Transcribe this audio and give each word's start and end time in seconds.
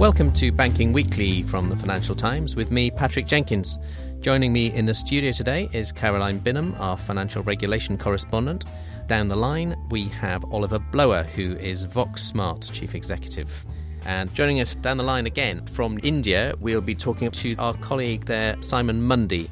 Welcome 0.00 0.32
to 0.32 0.50
Banking 0.50 0.94
Weekly 0.94 1.42
from 1.42 1.68
the 1.68 1.76
Financial 1.76 2.14
Times 2.14 2.56
with 2.56 2.70
me, 2.70 2.90
Patrick 2.90 3.26
Jenkins. 3.26 3.78
Joining 4.20 4.50
me 4.50 4.72
in 4.72 4.86
the 4.86 4.94
studio 4.94 5.30
today 5.30 5.68
is 5.74 5.92
Caroline 5.92 6.40
Binham, 6.40 6.74
our 6.80 6.96
financial 6.96 7.42
regulation 7.42 7.98
correspondent. 7.98 8.64
Down 9.08 9.28
the 9.28 9.36
line, 9.36 9.76
we 9.90 10.04
have 10.04 10.42
Oliver 10.52 10.78
Blower, 10.78 11.24
who 11.24 11.52
is 11.56 11.84
VoxSmart 11.84 12.72
Chief 12.72 12.94
Executive. 12.94 13.66
And 14.06 14.32
joining 14.32 14.62
us 14.62 14.74
down 14.74 14.96
the 14.96 15.04
line 15.04 15.26
again 15.26 15.66
from 15.66 16.00
India, 16.02 16.54
we'll 16.60 16.80
be 16.80 16.94
talking 16.94 17.30
to 17.32 17.54
our 17.56 17.74
colleague 17.74 18.24
there, 18.24 18.56
Simon 18.62 19.02
Mundy. 19.02 19.50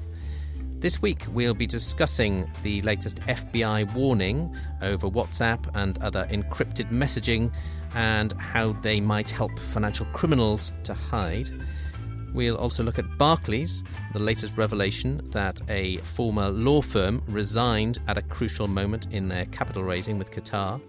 This 0.80 1.02
week, 1.02 1.24
we'll 1.32 1.54
be 1.54 1.66
discussing 1.66 2.48
the 2.62 2.82
latest 2.82 3.20
FBI 3.22 3.92
warning 3.94 4.54
over 4.80 5.10
WhatsApp 5.10 5.68
and 5.74 5.98
other 5.98 6.24
encrypted 6.30 6.92
messaging 6.92 7.52
and 7.96 8.30
how 8.34 8.74
they 8.74 9.00
might 9.00 9.28
help 9.28 9.58
financial 9.58 10.06
criminals 10.12 10.72
to 10.84 10.94
hide. 10.94 11.50
We'll 12.32 12.56
also 12.56 12.84
look 12.84 12.96
at 13.00 13.18
Barclays, 13.18 13.82
the 14.12 14.20
latest 14.20 14.56
revelation 14.56 15.20
that 15.30 15.60
a 15.68 15.96
former 15.96 16.48
law 16.50 16.80
firm 16.80 17.24
resigned 17.26 17.98
at 18.06 18.16
a 18.16 18.22
crucial 18.22 18.68
moment 18.68 19.12
in 19.12 19.26
their 19.26 19.46
capital 19.46 19.82
raising 19.82 20.16
with 20.16 20.30
Qatar. 20.30 20.80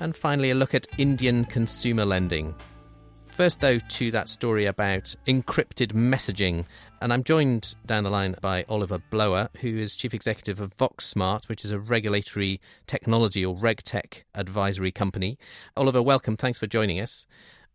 And 0.00 0.16
finally, 0.16 0.50
a 0.50 0.56
look 0.56 0.74
at 0.74 0.88
Indian 0.98 1.44
consumer 1.44 2.04
lending. 2.04 2.56
First, 3.38 3.60
though, 3.60 3.78
to 3.78 4.10
that 4.10 4.28
story 4.28 4.66
about 4.66 5.14
encrypted 5.28 5.92
messaging. 5.92 6.64
And 7.00 7.12
I'm 7.12 7.22
joined 7.22 7.76
down 7.86 8.02
the 8.02 8.10
line 8.10 8.34
by 8.42 8.64
Oliver 8.68 8.98
Blower, 8.98 9.48
who 9.60 9.76
is 9.76 9.94
Chief 9.94 10.12
Executive 10.12 10.60
of 10.60 10.76
VoxSmart, 10.76 11.48
which 11.48 11.64
is 11.64 11.70
a 11.70 11.78
regulatory 11.78 12.60
technology 12.88 13.46
or 13.46 13.54
RegTech 13.54 14.24
advisory 14.34 14.90
company. 14.90 15.38
Oliver, 15.76 16.02
welcome. 16.02 16.36
Thanks 16.36 16.58
for 16.58 16.66
joining 16.66 16.98
us. 16.98 17.28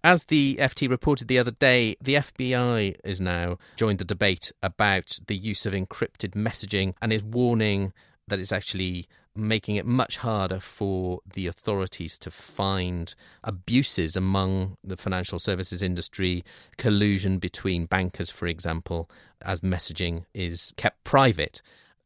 As 0.04 0.26
the 0.26 0.58
FT 0.60 0.90
reported 0.90 1.30
the 1.30 1.40
other 1.40 1.52
day, 1.52 1.96
the 2.02 2.16
FBI 2.16 2.98
is 3.06 3.22
now 3.22 3.58
joined 3.78 4.00
the 4.00 4.04
debate 4.04 4.52
about 4.62 5.18
the 5.28 5.38
use 5.38 5.66
of 5.66 5.72
encrypted 5.72 6.32
messaging 6.32 6.94
and 7.02 7.14
is 7.14 7.24
warning 7.24 7.94
that 8.28 8.38
it's 8.38 8.52
actually 8.52 9.08
making 9.36 9.76
it 9.76 9.86
much 9.86 10.18
harder 10.18 10.60
for 10.60 11.20
the 11.34 11.48
authorities 11.48 12.20
to 12.20 12.30
find 12.30 13.16
abuses 13.44 14.16
among 14.16 14.78
the 14.84 14.98
financial 14.98 15.40
services 15.40 15.82
industry, 15.82 16.44
collusion 16.78 17.40
between 17.40 17.86
bankers, 17.86 18.30
for 18.30 18.48
example, 18.48 19.10
as 19.44 19.62
messaging 19.62 20.26
is 20.34 20.74
kept 20.78 21.04
private. 21.04 21.62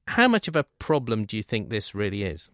How 0.08 0.28
much 0.28 0.48
of 0.48 0.55
a 0.55 0.66
problem 0.80 1.25
do 1.25 1.36
you 1.36 1.44
think 1.44 1.70
this 1.70 1.94
really 1.94 2.23
is? 2.23 2.50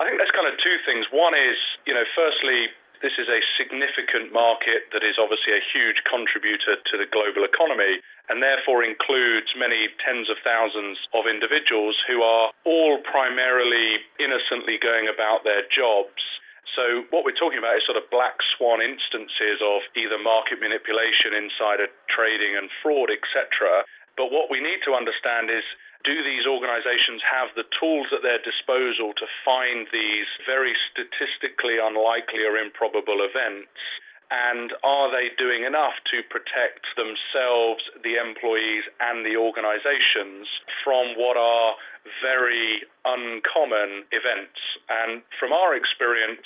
I 0.00 0.06
think 0.06 0.18
there's 0.18 0.34
kind 0.34 0.46
of 0.46 0.58
two 0.58 0.76
things. 0.84 1.06
One 1.12 1.34
is, 1.34 1.56
you 1.86 1.94
know, 1.94 2.04
firstly, 2.14 2.66
this 3.00 3.14
is 3.18 3.30
a 3.30 3.40
significant 3.54 4.34
market 4.34 4.90
that 4.90 5.06
is 5.06 5.16
obviously 5.18 5.54
a 5.54 5.62
huge 5.72 6.02
contributor 6.06 6.78
to 6.78 6.94
the 6.98 7.06
global 7.10 7.46
economy 7.46 8.02
and 8.28 8.42
therefore 8.42 8.84
includes 8.84 9.48
many 9.56 9.88
tens 10.02 10.28
of 10.28 10.36
thousands 10.44 10.98
of 11.14 11.24
individuals 11.30 11.96
who 12.04 12.20
are 12.20 12.52
all 12.66 13.00
primarily 13.06 14.04
innocently 14.20 14.76
going 14.76 15.08
about 15.08 15.44
their 15.46 15.64
jobs. 15.72 16.20
So 16.76 17.08
what 17.10 17.24
we're 17.24 17.38
talking 17.38 17.58
about 17.58 17.80
is 17.80 17.84
sort 17.88 17.96
of 17.96 18.06
black 18.12 18.36
swan 18.54 18.84
instances 18.84 19.58
of 19.64 19.80
either 19.96 20.20
market 20.20 20.60
manipulation, 20.60 21.32
insider 21.34 21.88
trading 22.12 22.54
and 22.54 22.68
fraud, 22.84 23.08
etc. 23.08 23.88
But 24.20 24.30
what 24.30 24.52
we 24.52 24.60
need 24.60 24.84
to 24.84 24.92
understand 24.92 25.48
is 25.48 25.64
do 26.04 26.14
these 26.22 26.46
organizations 26.46 27.22
have 27.26 27.50
the 27.58 27.66
tools 27.78 28.08
at 28.14 28.22
their 28.22 28.38
disposal 28.42 29.12
to 29.18 29.26
find 29.44 29.86
these 29.90 30.28
very 30.46 30.74
statistically 30.90 31.78
unlikely 31.82 32.46
or 32.46 32.56
improbable 32.56 33.20
events? 33.22 33.72
And 34.30 34.76
are 34.84 35.08
they 35.08 35.32
doing 35.40 35.64
enough 35.64 35.96
to 36.12 36.20
protect 36.28 36.84
themselves, 37.00 37.80
the 38.04 38.20
employees, 38.20 38.84
and 39.00 39.24
the 39.24 39.40
organizations 39.40 40.44
from 40.84 41.16
what 41.16 41.40
are 41.40 41.74
very 42.20 42.84
uncommon 43.08 44.04
events? 44.12 44.60
And 44.92 45.24
from 45.40 45.56
our 45.56 45.72
experience, 45.74 46.44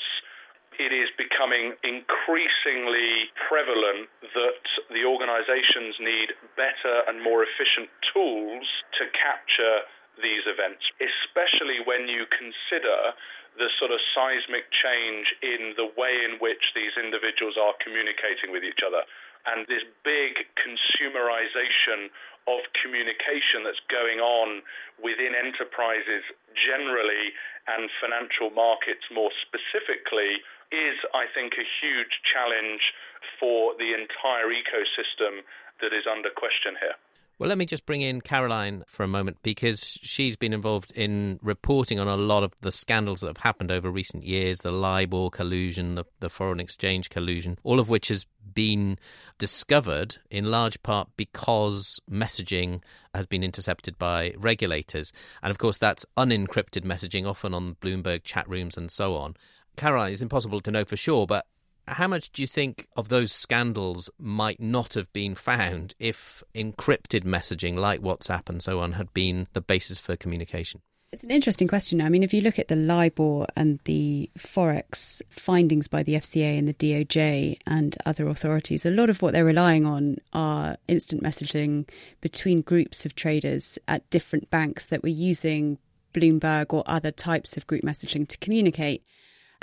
it 0.78 0.93
is 0.93 1.09
becoming 1.19 1.77
increasingly 1.84 3.28
prevalent 3.49 4.09
that 4.33 4.65
the 4.93 5.05
organizations 5.05 5.97
need 6.00 6.33
better 6.56 7.05
and 7.09 7.21
more 7.21 7.44
efficient 7.44 7.88
tools 8.12 8.65
to 8.99 9.09
capture 9.12 9.84
these 10.21 10.44
events, 10.44 10.84
especially 11.00 11.81
when 11.84 12.09
you 12.09 12.28
consider 12.28 13.16
the 13.56 13.69
sort 13.77 13.93
of 13.93 14.00
seismic 14.16 14.69
change 14.72 15.28
in 15.44 15.77
the 15.77 15.88
way 15.97 16.25
in 16.25 16.41
which 16.41 16.72
these 16.72 16.93
individuals 16.97 17.56
are 17.60 17.77
communicating 17.84 18.49
with 18.53 18.65
each 18.65 18.81
other. 18.81 19.04
And 19.44 19.66
this 19.66 19.84
big 20.06 20.39
consumerization 20.56 22.09
of 22.47 22.62
communication 22.81 23.62
that's 23.62 23.83
going 23.87 24.19
on 24.19 24.62
within 24.99 25.34
enterprises 25.34 26.25
generally 26.54 27.34
and 27.71 27.87
financial 28.03 28.50
markets 28.50 29.06
more 29.15 29.31
specifically 29.47 30.43
is, 30.72 30.97
I 31.15 31.28
think, 31.31 31.55
a 31.55 31.66
huge 31.81 32.25
challenge 32.25 32.83
for 33.38 33.77
the 33.78 33.93
entire 33.93 34.49
ecosystem 34.49 35.44
that 35.81 35.93
is 35.93 36.09
under 36.10 36.31
question 36.34 36.75
here. 36.81 36.97
Well, 37.38 37.49
let 37.49 37.59
me 37.59 37.66
just 37.66 37.87
bring 37.87 38.03
in 38.03 38.21
Caroline 38.21 38.84
for 38.87 39.03
a 39.03 39.09
moment 39.09 39.38
because 39.43 39.99
she's 40.00 40.37
been 40.37 40.53
involved 40.53 40.93
in 40.94 41.41
reporting 41.43 41.99
on 41.99 42.06
a 42.06 42.16
lot 42.16 42.44
of 42.44 42.53
the 42.60 42.71
scandals 42.71 43.21
that 43.21 43.27
have 43.27 43.38
happened 43.38 43.72
over 43.72 43.91
recent 43.91 44.22
years 44.22 44.60
the 44.60 44.71
LIBOR 44.71 45.31
collusion, 45.31 45.97
the, 45.97 46.05
the 46.21 46.28
foreign 46.28 46.60
exchange 46.60 47.10
collusion, 47.10 47.59
all 47.65 47.81
of 47.81 47.89
which 47.89 48.09
has 48.09 48.27
been 48.54 48.97
discovered 49.39 50.19
in 50.31 50.53
large 50.53 50.81
part 50.84 51.09
because 51.16 52.00
messaging 52.09 52.81
has 53.12 53.27
been 53.27 53.43
intercepted 53.43 53.99
by 53.99 54.34
regulators. 54.39 55.12
And 55.43 55.50
of 55.50 55.59
course, 55.59 55.78
that's 55.78 56.06
unencrypted 56.16 56.84
messaging, 56.84 57.27
often 57.27 57.54
on 57.54 57.75
Bloomberg 57.81 58.22
chat 58.22 58.49
rooms 58.49 58.77
and 58.77 58.89
so 58.89 59.16
on. 59.16 59.34
Caroline, 59.77 60.12
it's 60.12 60.21
impossible 60.21 60.60
to 60.60 60.71
know 60.71 60.84
for 60.84 60.97
sure, 60.97 61.27
but 61.27 61.47
how 61.88 62.06
much 62.06 62.31
do 62.31 62.43
you 62.43 62.47
think 62.47 62.87
of 62.97 63.09
those 63.09 63.33
scandals 63.33 64.09
might 64.19 64.60
not 64.60 64.94
have 64.94 65.12
been 65.12 65.34
found 65.34 65.94
if 65.99 66.43
encrypted 66.55 67.25
messaging 67.25 67.77
like 67.77 68.00
WhatsApp 68.00 68.49
and 68.49 68.62
so 68.62 68.81
on 68.81 68.93
had 68.93 69.12
been 69.12 69.49
the 69.53 69.60
basis 69.60 69.99
for 69.99 70.16
communication? 70.16 70.81
It's 71.12 71.25
an 71.25 71.31
interesting 71.31 71.69
question. 71.69 72.00
I 72.00 72.09
mean, 72.09 72.22
if 72.22 72.33
you 72.33 72.41
look 72.41 72.59
at 72.59 72.69
the 72.69 72.77
LIBOR 72.77 73.47
and 73.55 73.81
the 73.84 74.31
Forex 74.38 75.21
findings 75.28 75.87
by 75.87 76.03
the 76.03 76.15
FCA 76.15 76.59
and 76.59 76.66
the 76.66 76.72
DOJ 76.72 77.59
and 77.66 77.94
other 78.06 78.28
authorities, 78.28 78.87
a 78.87 78.91
lot 78.91 79.10
of 79.10 79.21
what 79.21 79.34
they're 79.34 79.44
relying 79.44 79.84
on 79.84 80.16
are 80.33 80.78
instant 80.89 81.22
messaging 81.22 81.87
between 82.22 82.62
groups 82.62 83.04
of 83.04 83.15
traders 83.15 83.78
at 83.89 84.09
different 84.09 84.49
banks 84.49 84.87
that 84.87 85.03
were 85.03 85.10
using 85.10 85.77
Bloomberg 86.15 86.72
or 86.72 86.83
other 86.87 87.10
types 87.10 87.59
of 87.59 87.66
group 87.66 87.83
messaging 87.83 88.27
to 88.28 88.39
communicate. 88.39 89.04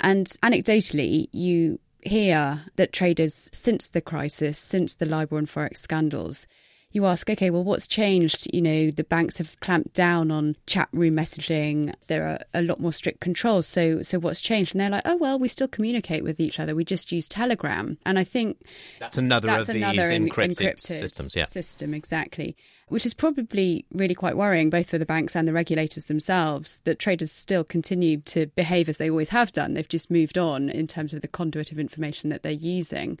And 0.00 0.26
anecdotally, 0.42 1.28
you 1.32 1.78
hear 2.02 2.62
that 2.76 2.92
traders, 2.92 3.50
since 3.52 3.88
the 3.88 4.00
crisis, 4.00 4.58
since 4.58 4.94
the 4.94 5.06
LIBOR 5.06 5.38
and 5.38 5.48
Forex 5.48 5.78
scandals, 5.78 6.46
you 6.92 7.06
ask, 7.06 7.30
okay, 7.30 7.50
well, 7.50 7.62
what's 7.62 7.86
changed? 7.86 8.48
You 8.52 8.60
know, 8.60 8.90
the 8.90 9.04
banks 9.04 9.38
have 9.38 9.58
clamped 9.60 9.94
down 9.94 10.30
on 10.30 10.56
chat 10.66 10.88
room 10.92 11.14
messaging. 11.14 11.94
There 12.08 12.26
are 12.26 12.40
a 12.52 12.62
lot 12.62 12.80
more 12.80 12.92
strict 12.92 13.20
controls. 13.20 13.66
So, 13.66 14.02
so 14.02 14.18
what's 14.18 14.40
changed? 14.40 14.74
And 14.74 14.80
they're 14.80 14.90
like, 14.90 15.02
oh 15.04 15.16
well, 15.16 15.38
we 15.38 15.46
still 15.48 15.68
communicate 15.68 16.24
with 16.24 16.40
each 16.40 16.58
other. 16.58 16.74
We 16.74 16.84
just 16.84 17.12
use 17.12 17.28
Telegram. 17.28 17.96
And 18.04 18.18
I 18.18 18.24
think 18.24 18.58
that's 18.98 19.16
another 19.16 19.46
that's 19.46 19.68
of 19.68 19.76
another 19.76 20.02
these 20.02 20.10
encrypted, 20.10 20.58
encrypted, 20.58 20.80
systems. 20.80 21.36
Yeah, 21.36 21.44
system 21.44 21.94
exactly. 21.94 22.56
Which 22.88 23.06
is 23.06 23.14
probably 23.14 23.86
really 23.92 24.16
quite 24.16 24.36
worrying, 24.36 24.68
both 24.68 24.90
for 24.90 24.98
the 24.98 25.06
banks 25.06 25.36
and 25.36 25.46
the 25.46 25.52
regulators 25.52 26.06
themselves, 26.06 26.80
that 26.80 26.98
traders 26.98 27.30
still 27.30 27.62
continue 27.62 28.20
to 28.22 28.46
behave 28.48 28.88
as 28.88 28.98
they 28.98 29.08
always 29.08 29.28
have 29.28 29.52
done. 29.52 29.74
They've 29.74 29.88
just 29.88 30.10
moved 30.10 30.36
on 30.36 30.68
in 30.68 30.88
terms 30.88 31.14
of 31.14 31.22
the 31.22 31.28
conduit 31.28 31.70
of 31.70 31.78
information 31.78 32.30
that 32.30 32.42
they're 32.42 32.50
using. 32.50 33.20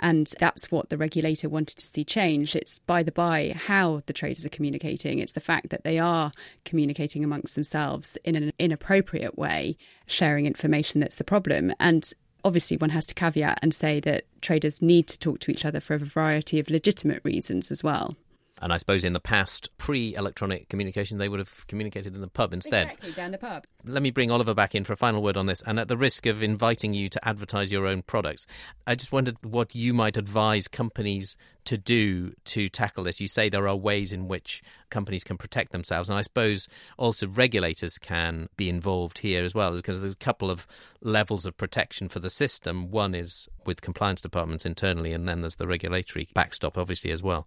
And 0.00 0.32
that's 0.38 0.70
what 0.70 0.90
the 0.90 0.96
regulator 0.96 1.48
wanted 1.48 1.76
to 1.78 1.86
see 1.86 2.04
change. 2.04 2.54
It's 2.54 2.78
by 2.80 3.02
the 3.02 3.12
by 3.12 3.54
how 3.56 4.02
the 4.06 4.12
traders 4.12 4.44
are 4.44 4.50
communicating. 4.50 5.18
It's 5.18 5.32
the 5.32 5.40
fact 5.40 5.70
that 5.70 5.84
they 5.84 5.98
are 5.98 6.32
communicating 6.64 7.24
amongst 7.24 7.54
themselves 7.54 8.16
in 8.24 8.36
an 8.36 8.52
inappropriate 8.58 9.36
way, 9.36 9.76
sharing 10.06 10.46
information 10.46 11.00
that's 11.00 11.16
the 11.16 11.24
problem. 11.24 11.72
And 11.80 12.12
obviously 12.44 12.76
one 12.76 12.90
has 12.90 13.06
to 13.06 13.14
caveat 13.14 13.58
and 13.62 13.74
say 13.74 14.00
that 14.00 14.24
traders 14.40 14.80
need 14.80 15.08
to 15.08 15.18
talk 15.18 15.40
to 15.40 15.50
each 15.50 15.64
other 15.64 15.80
for 15.80 15.94
a 15.94 15.98
variety 15.98 16.58
of 16.58 16.70
legitimate 16.70 17.20
reasons 17.24 17.70
as 17.70 17.82
well. 17.82 18.16
And 18.60 18.72
I 18.72 18.76
suppose 18.76 19.04
in 19.04 19.12
the 19.12 19.20
past, 19.20 19.70
pre 19.78 20.14
electronic 20.14 20.68
communication, 20.68 21.18
they 21.18 21.28
would 21.28 21.38
have 21.38 21.66
communicated 21.66 22.14
in 22.14 22.20
the 22.20 22.28
pub 22.28 22.52
instead. 22.52 22.88
Exactly, 22.88 23.12
down 23.12 23.30
the 23.30 23.38
pub. 23.38 23.64
Let 23.84 24.02
me 24.02 24.10
bring 24.10 24.30
Oliver 24.30 24.54
back 24.54 24.74
in 24.74 24.84
for 24.84 24.92
a 24.92 24.96
final 24.96 25.22
word 25.22 25.36
on 25.36 25.46
this. 25.46 25.62
And 25.62 25.78
at 25.78 25.88
the 25.88 25.96
risk 25.96 26.26
of 26.26 26.42
inviting 26.42 26.94
you 26.94 27.08
to 27.08 27.28
advertise 27.28 27.70
your 27.70 27.86
own 27.86 28.02
products, 28.02 28.46
I 28.86 28.94
just 28.94 29.12
wondered 29.12 29.36
what 29.44 29.74
you 29.74 29.94
might 29.94 30.16
advise 30.16 30.68
companies 30.68 31.36
to 31.64 31.76
do 31.76 32.32
to 32.44 32.68
tackle 32.68 33.04
this. 33.04 33.20
You 33.20 33.28
say 33.28 33.48
there 33.48 33.68
are 33.68 33.76
ways 33.76 34.12
in 34.12 34.26
which 34.26 34.62
companies 34.88 35.22
can 35.22 35.36
protect 35.36 35.70
themselves. 35.70 36.08
And 36.08 36.18
I 36.18 36.22
suppose 36.22 36.66
also 36.96 37.28
regulators 37.28 37.98
can 37.98 38.48
be 38.56 38.70
involved 38.70 39.18
here 39.18 39.44
as 39.44 39.54
well, 39.54 39.76
because 39.76 40.00
there's 40.00 40.14
a 40.14 40.16
couple 40.16 40.50
of 40.50 40.66
levels 41.02 41.44
of 41.44 41.56
protection 41.56 42.08
for 42.08 42.20
the 42.20 42.30
system. 42.30 42.90
One 42.90 43.14
is 43.14 43.48
with 43.66 43.82
compliance 43.82 44.22
departments 44.22 44.64
internally, 44.64 45.12
and 45.12 45.28
then 45.28 45.42
there's 45.42 45.56
the 45.56 45.66
regulatory 45.66 46.28
backstop, 46.32 46.78
obviously, 46.78 47.10
as 47.10 47.22
well. 47.22 47.46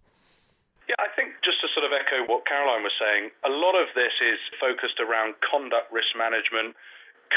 Yeah, 0.88 0.94
I 1.00 1.08
think 1.16 1.34
just 1.44 1.58
to 1.60 1.60
sort 1.72 1.88
of 1.88 1.92
echo 1.92 2.24
what 2.28 2.44
Caroline 2.46 2.84
was 2.84 2.94
saying, 2.96 3.32
a 3.44 3.52
lot 3.52 3.76
of 3.76 3.88
this 3.96 4.12
is 4.20 4.38
focused 4.60 5.00
around 5.00 5.36
conduct 5.44 5.92
risk 5.92 6.12
management, 6.16 6.76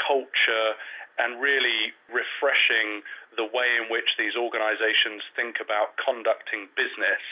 culture, 0.08 0.76
and 1.18 1.40
really 1.40 1.96
refreshing 2.12 3.04
the 3.40 3.48
way 3.48 3.68
in 3.80 3.88
which 3.88 4.08
these 4.20 4.36
organizations 4.36 5.24
think 5.36 5.64
about 5.64 5.96
conducting 6.00 6.68
business. 6.76 7.24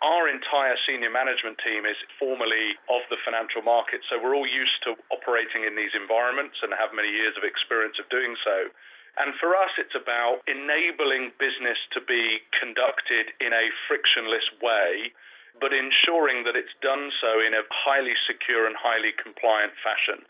Our 0.00 0.30
entire 0.30 0.78
senior 0.86 1.10
management 1.10 1.58
team 1.58 1.82
is 1.82 1.98
formerly 2.22 2.78
of 2.86 3.02
the 3.10 3.18
financial 3.26 3.66
market, 3.66 4.00
so 4.06 4.16
we're 4.16 4.36
all 4.36 4.46
used 4.46 4.78
to 4.86 4.94
operating 5.10 5.66
in 5.66 5.74
these 5.74 5.90
environments 5.92 6.62
and 6.62 6.70
have 6.70 6.94
many 6.94 7.10
years 7.10 7.34
of 7.34 7.42
experience 7.42 7.98
of 7.98 8.06
doing 8.08 8.38
so. 8.46 8.70
And 9.18 9.34
for 9.42 9.58
us, 9.58 9.74
it's 9.74 9.98
about 9.98 10.46
enabling 10.46 11.34
business 11.42 11.76
to 11.98 12.00
be 12.00 12.46
conducted 12.54 13.34
in 13.42 13.50
a 13.50 13.74
frictionless 13.90 14.46
way, 14.62 15.10
but 15.56 15.72
ensuring 15.72 16.44
that 16.44 16.54
it's 16.54 16.74
done 16.84 17.10
so 17.20 17.40
in 17.40 17.56
a 17.56 17.66
highly 17.72 18.14
secure 18.28 18.68
and 18.68 18.76
highly 18.76 19.16
compliant 19.16 19.72
fashion. 19.80 20.22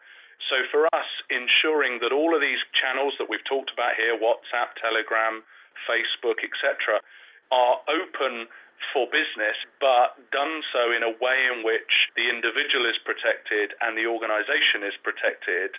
So 0.47 0.63
for 0.71 0.87
us, 0.95 1.11
ensuring 1.29 1.99
that 2.01 2.15
all 2.15 2.33
of 2.33 2.41
these 2.41 2.63
channels 2.73 3.19
that 3.19 3.27
we've 3.27 3.45
talked 3.45 3.75
about 3.75 3.99
here, 3.99 4.15
WhatsApp, 4.15 4.79
Telegram, 4.79 5.43
Facebook, 5.85 6.41
etc., 6.47 7.03
are 7.51 7.83
open 7.91 8.47
for 8.95 9.11
business, 9.11 9.59
but 9.83 10.15
done 10.31 10.63
so 10.71 10.95
in 10.95 11.03
a 11.03 11.11
way 11.19 11.39
in 11.51 11.67
which 11.67 12.11
the 12.15 12.31
individual 12.31 12.87
is 12.87 12.97
protected 13.03 13.75
and 13.83 13.99
the 13.99 14.07
organization 14.07 14.87
is 14.87 14.95
protected 15.03 15.75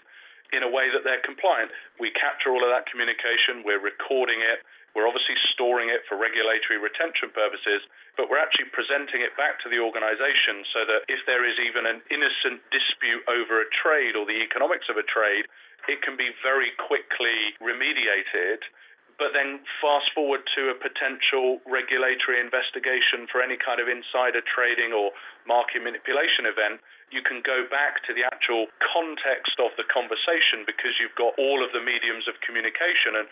in 0.51 0.65
a 0.65 0.71
way 0.71 0.91
that 0.91 1.07
they're 1.07 1.23
compliant. 1.23 1.71
We 2.01 2.11
capture 2.11 2.51
all 2.51 2.61
of 2.65 2.73
that 2.73 2.89
communication, 2.89 3.63
we're 3.63 3.81
recording 3.81 4.41
it, 4.43 4.59
we're 4.97 5.05
obviously 5.05 5.37
storing 5.53 5.89
it 5.93 6.05
for 6.09 6.17
regulatory 6.17 6.81
retention 6.81 7.29
purposes, 7.29 7.85
but 8.17 8.27
we're 8.27 8.41
actually 8.41 8.71
presenting 8.73 9.21
it 9.21 9.37
back 9.37 9.61
to 9.61 9.69
the 9.69 9.77
organization 9.77 10.65
so 10.73 10.85
that 10.89 11.05
if 11.07 11.21
there 11.29 11.45
is 11.45 11.57
even 11.61 11.85
an 11.85 12.01
innocent 12.09 12.63
dispute 12.73 13.21
over 13.29 13.61
a 13.61 13.67
trade 13.69 14.17
or 14.17 14.25
the 14.25 14.41
economics 14.41 14.89
of 14.89 14.97
a 14.97 15.05
trade, 15.05 15.45
it 15.87 16.01
can 16.01 16.17
be 16.17 16.33
very 16.41 16.73
quickly 16.75 17.55
remediated. 17.61 18.65
But 19.19 19.35
then 19.35 19.59
fast 19.83 20.15
forward 20.15 20.47
to 20.55 20.71
a 20.71 20.75
potential 20.79 21.59
regulatory 21.67 22.39
investigation 22.39 23.27
for 23.27 23.43
any 23.43 23.59
kind 23.59 23.83
of 23.83 23.91
insider 23.91 24.39
trading 24.47 24.95
or 24.95 25.11
market 25.43 25.83
manipulation 25.83 26.47
event 26.47 26.79
you 27.09 27.25
can 27.25 27.41
go 27.41 27.65
back 27.69 28.05
to 28.05 28.13
the 28.13 28.21
actual 28.21 28.69
context 28.85 29.57
of 29.57 29.73
the 29.77 29.85
conversation 29.89 30.65
because 30.65 30.97
you've 31.01 31.17
got 31.17 31.33
all 31.41 31.65
of 31.65 31.73
the 31.73 31.81
mediums 31.81 32.29
of 32.29 32.37
communication 32.45 33.17
and 33.17 33.27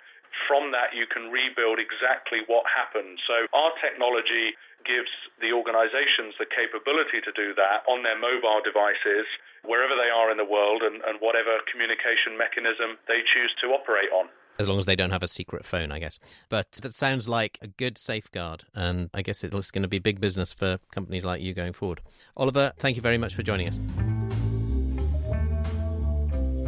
from 0.47 0.71
that 0.71 0.95
you 0.95 1.07
can 1.07 1.29
rebuild 1.31 1.79
exactly 1.79 2.44
what 2.47 2.63
happened. 2.68 3.19
So 3.27 3.47
our 3.51 3.71
technology 3.79 4.56
gives 4.85 5.12
the 5.44 5.51
organizations 5.51 6.38
the 6.39 6.47
capability 6.47 7.19
to 7.19 7.31
do 7.35 7.51
that 7.59 7.83
on 7.91 8.03
their 8.07 8.15
mobile 8.15 8.63
devices 8.63 9.27
wherever 9.68 10.00
they 10.00 10.07
are 10.07 10.31
in 10.31 10.39
the 10.39 10.47
world 10.47 10.79
and, 10.79 11.03
and 11.03 11.19
whatever 11.19 11.59
communication 11.68 12.39
mechanism 12.39 12.95
they 13.12 13.19
choose 13.27 13.51
to 13.59 13.75
operate 13.75 14.09
on 14.15 14.31
as 14.59 14.68
long 14.68 14.77
as 14.77 14.85
they 14.85 14.95
don't 14.95 15.12
have 15.12 15.24
a 15.24 15.27
secret 15.27 15.65
phone, 15.65 15.91
I 15.91 16.00
guess. 16.00 16.19
But 16.50 16.71
that 16.83 16.95
sounds 16.95 17.29
like 17.29 17.59
a 17.62 17.68
good 17.68 17.97
safeguard, 17.97 18.63
and 18.74 19.09
I 19.13 19.21
guess 19.21 19.44
it's 19.44 19.71
going 19.71 19.83
to 19.83 19.88
be 19.88 20.00
big 20.00 20.19
business 20.19 20.53
for 20.53 20.79
companies 20.91 21.24
like 21.24 21.41
you 21.41 21.53
going 21.53 21.74
forward. 21.74 22.01
Oliver, 22.35 22.74
thank 22.77 22.95
you 22.95 23.01
very 23.01 23.18
much 23.18 23.35
for 23.35 23.44
joining 23.44 23.68
us. 23.68 23.79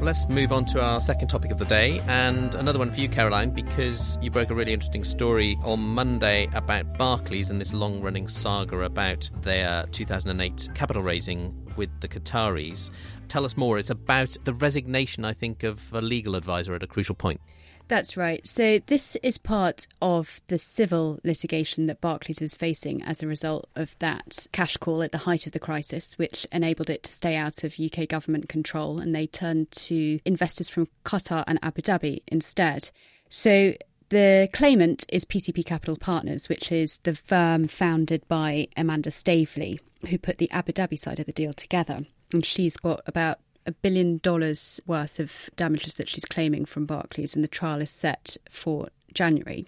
Let's 0.02 0.30
move 0.30 0.54
on 0.54 0.64
to 0.68 0.82
our 0.82 1.02
second 1.02 1.28
topic 1.28 1.52
of 1.52 1.58
the 1.58 1.66
day, 1.66 2.02
and 2.08 2.56
another 2.56 2.80
one 2.80 2.90
for 2.90 3.02
you, 3.02 3.10
Caroline, 3.10 3.50
because 3.52 4.18
you 4.22 4.32
broke 4.32 4.50
a 4.50 4.56
really 4.56 4.72
interesting 4.72 5.04
story 5.04 5.58
on 5.62 5.82
Monday 5.82 6.48
about 6.54 6.98
Barclays 6.98 7.50
and 7.50 7.60
this 7.60 7.74
long 7.74 8.02
running 8.02 8.26
saga 8.28 8.80
about 8.84 9.30
their 9.42 9.86
2008 9.92 10.70
capital 10.74 11.04
raising 11.04 11.54
with 11.80 11.90
the 12.02 12.08
Qataris. 12.08 12.92
Tell 13.30 13.46
us 13.46 13.58
more. 13.58 13.80
It's 13.80 13.90
about 13.90 14.38
the 14.44 14.54
resignation, 14.54 15.26
I 15.26 15.34
think, 15.34 15.64
of 15.64 15.92
a 15.94 16.02
legal 16.02 16.36
advisor 16.36 16.76
at 16.76 16.84
a 16.84 16.88
crucial 16.88 17.16
point. 17.16 17.42
That's 17.88 18.16
right. 18.16 18.48
So, 18.48 18.80
this 18.86 19.16
is 19.24 19.40
part 19.40 19.88
of 20.00 20.42
the 20.48 20.60
civil 20.60 21.20
litigation 21.24 21.88
that 21.88 22.02
Barclays 22.02 22.40
is 22.40 22.54
facing 22.54 23.02
as 23.02 23.24
a 23.24 23.28
result 23.28 23.68
of 23.76 23.98
that 23.98 24.46
cash 24.52 24.78
call 24.78 25.02
at 25.02 25.12
the 25.12 25.18
height 25.20 25.48
of 25.48 25.54
the 25.54 25.60
crisis, 25.60 26.14
which 26.20 26.46
enabled 26.52 26.92
it 26.92 27.02
to 27.04 27.12
stay 27.12 27.36
out 27.36 27.64
of 27.64 27.80
UK 27.80 28.08
government 28.08 28.48
control. 28.48 29.00
And 29.00 29.16
they 29.16 29.26
turned 29.26 29.72
to 29.72 30.20
investors 30.24 30.70
from 30.70 30.88
Qatar 31.04 31.44
and 31.48 31.58
Abu 31.64 31.82
Dhabi 31.82 32.22
instead. 32.28 32.92
So, 33.30 33.74
the 34.10 34.50
claimant 34.54 35.06
is 35.10 35.26
PCP 35.26 35.66
Capital 35.66 35.96
Partners, 35.96 36.50
which 36.50 36.72
is 36.72 36.98
the 37.04 37.16
firm 37.16 37.68
founded 37.68 38.28
by 38.28 38.68
Amanda 38.76 39.12
Staveley, 39.12 39.80
who 40.10 40.18
put 40.18 40.38
the 40.38 40.52
Abu 40.52 40.74
Dhabi 40.74 40.98
side 40.98 41.20
of 41.20 41.26
the 41.26 41.32
deal 41.32 41.54
together. 41.54 42.02
And 42.34 42.46
she's 42.46 42.78
got 42.78 43.02
about 43.06 43.40
a 43.66 43.72
billion 43.72 44.18
dollars 44.18 44.80
worth 44.88 45.20
of 45.20 45.50
damages 45.56 45.96
that 45.96 46.10
she's 46.10 46.26
claiming 46.26 46.66
from 46.66 46.86
Barclays, 46.86 47.36
and 47.36 47.44
the 47.44 47.48
trial 47.48 47.82
is 47.82 47.92
set 47.92 48.38
for 48.50 48.90
January. 49.14 49.68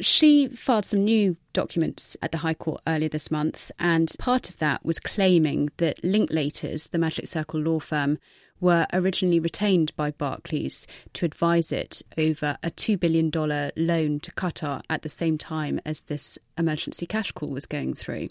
She 0.00 0.48
filed 0.48 0.84
some 0.84 1.04
new 1.04 1.36
documents 1.52 2.16
at 2.22 2.32
the 2.32 2.38
High 2.38 2.54
Court 2.54 2.80
earlier 2.86 3.08
this 3.08 3.30
month, 3.30 3.70
and 3.78 4.12
part 4.18 4.48
of 4.48 4.58
that 4.58 4.84
was 4.84 4.98
claiming 4.98 5.70
that 5.76 6.02
Linklaters, 6.02 6.90
the 6.90 6.98
Magic 6.98 7.28
Circle 7.28 7.60
law 7.60 7.78
firm, 7.78 8.18
were 8.62 8.86
originally 8.92 9.40
retained 9.40 9.94
by 9.96 10.12
Barclays 10.12 10.86
to 11.12 11.26
advise 11.26 11.72
it 11.72 12.00
over 12.16 12.56
a 12.62 12.70
$2 12.70 12.98
billion 12.98 13.30
loan 13.76 14.20
to 14.20 14.32
Qatar 14.32 14.82
at 14.88 15.02
the 15.02 15.08
same 15.08 15.36
time 15.36 15.80
as 15.84 16.02
this 16.02 16.38
emergency 16.56 17.04
cash 17.04 17.32
call 17.32 17.48
was 17.50 17.66
going 17.66 17.92
through. 17.94 18.28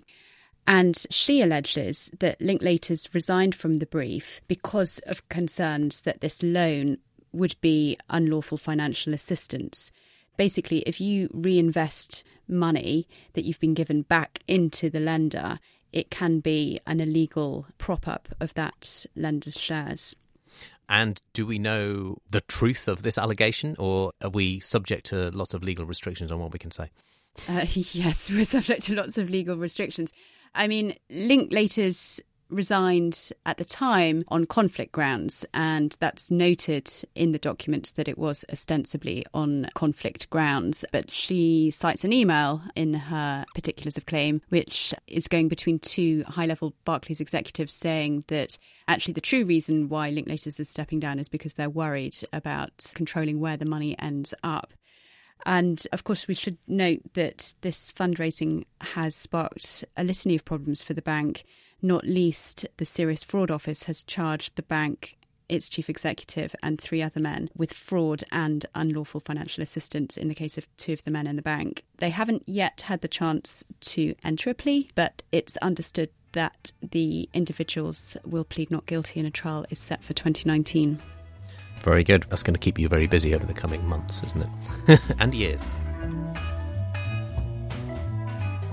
And 0.65 0.97
she 1.09 1.41
alleges 1.41 2.09
that 2.19 2.39
Linklaters 2.39 3.13
resigned 3.13 3.55
from 3.55 3.79
the 3.79 3.85
brief 3.85 4.39
because 4.47 4.99
of 4.99 5.27
concerns 5.27 6.03
that 6.03 6.21
this 6.21 6.41
loan 6.41 6.97
would 7.33 7.59
be 7.59 7.97
unlawful 8.09 8.57
financial 8.57 9.13
assistance. 9.13 9.91
Basically, 10.37 10.79
if 10.79 11.01
you 11.01 11.29
reinvest 11.33 12.23
money 12.47 13.05
that 13.33 13.43
you've 13.43 13.59
been 13.59 13.73
given 13.73 14.03
back 14.03 14.39
into 14.47 14.89
the 14.89 14.99
lender, 15.01 15.59
it 15.91 16.09
can 16.09 16.39
be 16.39 16.79
an 16.87 17.01
illegal 17.01 17.67
prop 17.77 18.07
up 18.07 18.29
of 18.39 18.53
that 18.53 19.05
lender's 19.13 19.59
shares. 19.59 20.15
And 20.91 21.21
do 21.31 21.45
we 21.45 21.57
know 21.57 22.17
the 22.29 22.41
truth 22.41 22.89
of 22.89 23.01
this 23.01 23.17
allegation, 23.17 23.77
or 23.79 24.11
are 24.21 24.29
we 24.29 24.59
subject 24.59 25.05
to 25.05 25.31
lots 25.31 25.53
of 25.53 25.63
legal 25.63 25.85
restrictions 25.85 26.33
on 26.33 26.39
what 26.39 26.51
we 26.51 26.59
can 26.59 26.69
say? 26.69 26.91
Uh, 27.47 27.65
yes, 27.73 28.29
we're 28.29 28.43
subject 28.43 28.83
to 28.83 28.95
lots 28.95 29.17
of 29.17 29.29
legal 29.29 29.55
restrictions. 29.55 30.11
I 30.53 30.67
mean, 30.67 30.97
Linklaters 31.09 32.19
resigned 32.51 33.31
at 33.45 33.57
the 33.57 33.65
time 33.65 34.23
on 34.27 34.45
conflict 34.45 34.91
grounds, 34.91 35.45
and 35.53 35.95
that's 35.99 36.29
noted 36.29 36.91
in 37.15 37.31
the 37.31 37.39
documents 37.39 37.91
that 37.93 38.07
it 38.07 38.17
was 38.17 38.45
ostensibly 38.51 39.25
on 39.33 39.67
conflict 39.73 40.29
grounds. 40.29 40.85
But 40.91 41.11
she 41.11 41.71
cites 41.71 42.03
an 42.03 42.13
email 42.13 42.61
in 42.75 42.93
her 42.93 43.45
particulars 43.55 43.97
of 43.97 44.05
claim, 44.05 44.41
which 44.49 44.93
is 45.07 45.27
going 45.27 45.47
between 45.47 45.79
two 45.79 46.23
high 46.27 46.45
level 46.45 46.73
Barclays 46.85 47.21
executives 47.21 47.73
saying 47.73 48.25
that 48.27 48.57
actually 48.87 49.13
the 49.13 49.21
true 49.21 49.45
reason 49.45 49.89
why 49.89 50.11
Linklaters 50.11 50.59
is 50.59 50.69
stepping 50.69 50.99
down 50.99 51.19
is 51.19 51.29
because 51.29 51.53
they're 51.53 51.69
worried 51.69 52.17
about 52.33 52.91
controlling 52.93 53.39
where 53.39 53.57
the 53.57 53.65
money 53.65 53.97
ends 53.97 54.33
up. 54.43 54.73
And 55.45 55.85
of 55.91 56.03
course, 56.03 56.27
we 56.27 56.35
should 56.35 56.57
note 56.67 57.01
that 57.13 57.53
this 57.61 57.91
fundraising 57.91 58.65
has 58.81 59.15
sparked 59.15 59.83
a 59.97 60.03
litany 60.03 60.35
of 60.35 60.45
problems 60.45 60.81
for 60.81 60.93
the 60.93 61.01
bank. 61.01 61.45
Not 61.81 62.05
least, 62.05 62.65
the 62.77 62.85
Serious 62.85 63.23
Fraud 63.23 63.49
Office 63.49 63.83
has 63.83 64.03
charged 64.03 64.55
the 64.55 64.63
bank 64.63 65.17
its 65.51 65.67
chief 65.67 65.89
executive 65.89 66.55
and 66.63 66.79
three 66.79 67.01
other 67.01 67.19
men 67.19 67.49
with 67.55 67.73
fraud 67.73 68.23
and 68.31 68.65
unlawful 68.73 69.19
financial 69.19 69.61
assistance 69.61 70.15
in 70.15 70.29
the 70.29 70.33
case 70.33 70.57
of 70.57 70.65
two 70.77 70.93
of 70.93 71.03
the 71.03 71.11
men 71.11 71.27
in 71.27 71.35
the 71.35 71.41
bank. 71.41 71.83
They 71.97 72.09
haven't 72.09 72.43
yet 72.47 72.81
had 72.81 73.01
the 73.01 73.09
chance 73.09 73.63
to 73.81 74.15
enter 74.23 74.49
a 74.49 74.53
plea, 74.53 74.89
but 74.95 75.21
it's 75.31 75.57
understood 75.57 76.09
that 76.31 76.71
the 76.81 77.29
individuals 77.33 78.15
will 78.23 78.45
plead 78.45 78.71
not 78.71 78.85
guilty 78.85 79.19
and 79.19 79.27
a 79.27 79.31
trial 79.31 79.65
is 79.69 79.77
set 79.77 80.01
for 80.01 80.13
2019. 80.13 80.99
Very 81.81 82.05
good. 82.05 82.25
That's 82.29 82.43
going 82.43 82.53
to 82.53 82.59
keep 82.59 82.79
you 82.79 82.87
very 82.87 83.07
busy 83.07 83.35
over 83.35 83.45
the 83.45 83.53
coming 83.53 83.85
months, 83.85 84.23
isn't 84.23 84.49
it? 84.87 85.01
and 85.19 85.35
years. 85.35 85.65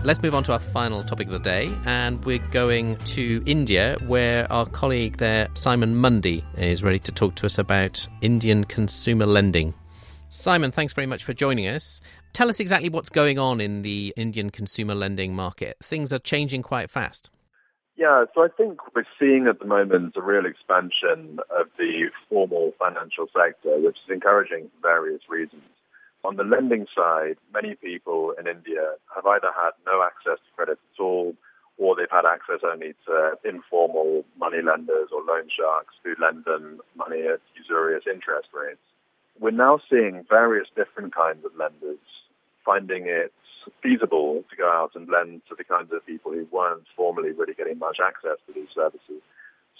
Let's 0.05 0.23
move 0.23 0.37
on 0.37 0.45
to 0.45 0.52
our 0.52 0.61
final 0.61 1.02
topic 1.02 1.26
of 1.26 1.33
the 1.33 1.40
day, 1.40 1.71
and 1.85 2.25
we're 2.25 2.38
going 2.52 2.97
to 2.99 3.43
India, 3.47 3.97
where 4.07 4.50
our 4.50 4.64
colleague 4.64 5.17
there, 5.17 5.49
Simon 5.55 5.97
Mundy, 5.97 6.45
is 6.57 6.85
ready 6.85 7.00
to 7.00 7.11
talk 7.11 7.35
to 7.35 7.47
us 7.47 7.59
about 7.59 8.07
Indian 8.21 8.62
consumer 8.62 9.26
lending. 9.26 9.75
Simon, 10.28 10.71
thanks 10.71 10.93
very 10.93 11.07
much 11.07 11.25
for 11.25 11.35
joining 11.35 11.67
us. 11.67 12.00
Tell 12.33 12.49
us 12.49 12.61
exactly 12.61 12.88
what's 12.88 13.11
going 13.11 13.40
on 13.40 13.61
in 13.61 13.83
the 13.83 14.14
Indian 14.17 14.50
consumer 14.50 14.95
lending 14.95 15.35
market. 15.35 15.76
Things 15.83 16.12
are 16.12 16.21
changing 16.21 16.62
quite 16.62 16.90
fast. 16.90 17.31
Yeah, 17.97 18.25
so 18.35 18.45
I 18.45 18.49
think 18.57 18.78
we're 18.95 19.05
seeing 19.19 19.49
at 19.49 19.59
the 19.59 19.67
moment 19.67 20.14
a 20.17 20.23
real 20.23 20.47
expansion 20.47 21.40
of 21.50 21.67
the 21.76 22.05
formal 22.28 22.73
financial 22.78 23.26
sector, 23.37 23.76
which 23.81 23.97
is 24.07 24.14
encouraging 24.14 24.71
for 24.81 24.88
various 24.88 25.23
reasons. 25.28 25.62
On 26.25 26.37
the 26.37 26.44
lending 26.44 26.87
side, 26.94 27.37
many 27.52 27.75
people 27.76 28.34
in 28.38 28.46
India 28.46 28.94
have 29.14 29.25
either 29.26 29.50
had 29.54 29.70
no 29.87 30.02
access 30.02 30.38
to 30.38 30.54
credit 30.56 30.78
at 30.94 31.00
all, 31.00 31.34
or 31.78 31.94
they've 31.94 32.10
had 32.10 32.26
access 32.26 32.60
only 32.64 32.94
to 33.06 33.38
informal 33.44 34.25
money 34.37 34.60
lenders 34.60 35.10
or 35.12 35.22
loan 35.22 35.48
sharks 35.48 35.94
who 36.02 36.14
lend 36.20 36.44
them 36.44 36.80
money 36.96 37.22
at 37.22 37.40
usurious 37.56 38.04
interest 38.06 38.48
rates. 38.52 38.82
We're 39.38 39.52
now 39.52 39.80
seeing 39.88 40.26
various 40.28 40.66
different 40.75 41.14
kinds 41.14 41.44
of 41.44 41.54
lenders 41.56 42.02
finding 42.64 43.06
it 43.06 43.32
feasible 43.82 44.44
to 44.50 44.56
go 44.56 44.68
out 44.68 44.92
and 44.94 45.08
lend 45.08 45.42
to 45.48 45.54
the 45.54 45.64
kinds 45.64 45.92
of 45.92 46.04
people 46.04 46.32
who 46.32 46.46
weren't 46.50 46.84
formerly 46.96 47.30
really 47.30 47.54
getting 47.54 47.78
much 47.78 47.98
access 48.04 48.38
to 48.46 48.52
these 48.52 48.68
services. 48.75 49.22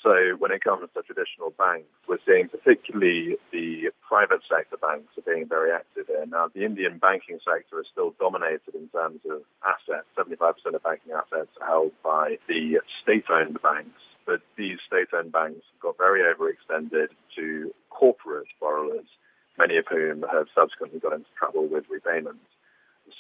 So 0.03 0.37
when 0.39 0.53
it 0.53 0.63
comes 0.63 0.89
to 0.95 1.03
traditional 1.03 1.51
banks, 1.59 1.91
we're 2.09 2.23
seeing 2.25 2.49
particularly 2.49 3.37
the 3.51 3.91
private 4.07 4.41
sector 4.49 4.77
banks 4.77 5.11
are 5.19 5.27
being 5.27 5.49
very 5.49 5.73
active 5.73 6.07
here. 6.07 6.25
Now, 6.27 6.49
the 6.55 6.65
Indian 6.65 6.99
banking 6.99 7.41
sector 7.45 7.81
is 7.81 7.87
still 7.91 8.15
dominated 8.21 8.75
in 8.75 8.89
terms 8.89 9.21
of 9.29 9.43
assets. 9.67 10.07
75% 10.17 10.55
of 10.75 10.83
banking 10.83 11.13
assets 11.13 11.51
are 11.61 11.67
held 11.67 11.93
by 12.05 12.39
the 12.47 12.81
state-owned 13.03 13.61
banks. 13.61 14.01
But 14.25 14.41
these 14.57 14.79
state-owned 14.87 15.33
banks 15.33 15.67
got 15.83 15.99
very 15.99 16.23
overextended 16.23 17.09
to 17.37 17.75
corporate 17.91 18.49
borrowers, 18.61 19.07
many 19.59 19.79
of 19.79 19.87
whom 19.91 20.25
have 20.31 20.47
subsequently 20.55 21.01
got 21.01 21.13
into 21.13 21.31
trouble 21.37 21.67
with 21.67 21.85
repayments. 21.91 22.45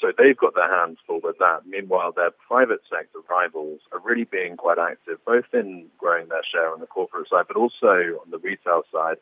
So 0.00 0.12
they've 0.16 0.36
got 0.36 0.54
their 0.54 0.68
hands 0.68 0.98
full 1.06 1.20
with 1.22 1.38
that. 1.38 1.66
Meanwhile, 1.66 2.12
their 2.12 2.30
private 2.30 2.80
sector 2.88 3.18
rivals 3.28 3.80
are 3.92 4.00
really 4.00 4.24
being 4.24 4.56
quite 4.56 4.78
active, 4.78 5.18
both 5.24 5.46
in 5.52 5.86
growing 5.98 6.28
their 6.28 6.44
share 6.44 6.72
on 6.72 6.80
the 6.80 6.86
corporate 6.86 7.28
side, 7.28 7.46
but 7.48 7.56
also 7.56 8.20
on 8.22 8.30
the 8.30 8.38
retail 8.38 8.82
side. 8.92 9.16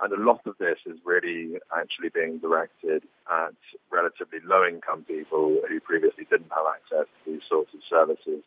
And 0.00 0.12
a 0.12 0.22
lot 0.22 0.40
of 0.46 0.56
this 0.58 0.78
is 0.86 0.98
really 1.04 1.58
actually 1.76 2.08
being 2.08 2.38
directed 2.38 3.02
at 3.30 3.54
relatively 3.90 4.38
low 4.44 4.64
income 4.66 5.04
people 5.06 5.60
who 5.68 5.80
previously 5.80 6.26
didn't 6.30 6.50
have 6.54 6.66
access 6.74 7.06
to 7.24 7.32
these 7.32 7.42
sorts 7.48 7.74
of 7.74 7.80
services. 7.88 8.42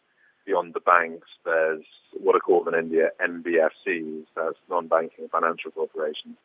Beyond 0.46 0.74
the 0.74 0.80
banks, 0.80 1.28
there's 1.46 1.86
what 2.20 2.36
are 2.36 2.40
called 2.40 2.68
in 2.68 2.76
India 2.76 3.12
NBFCs, 3.22 4.26
that's 4.36 4.58
non-banking 4.70 5.30
financial 5.32 5.72
corporations. 5.72 6.36